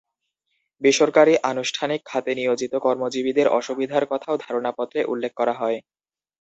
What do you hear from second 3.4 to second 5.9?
অসুবিধার কথাও ধারণাপত্রে উল্লেখ করা হয়।